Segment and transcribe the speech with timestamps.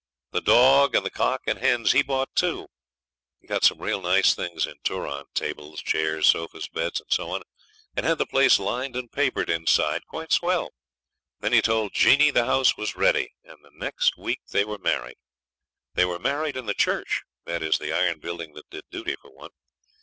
[0.31, 2.69] The dog, and the cock and hens he bought too.
[3.39, 7.43] He got some real nice things in Turon tables, chairs, sofas, beds, and so on;
[7.95, 10.71] and had the place lined and papered inside, quite swell.
[11.39, 15.17] Then he told Jeanie the house was ready, and the next week they were married.
[15.93, 19.29] They were married in the church that is, the iron building that did duty for
[19.31, 19.51] one.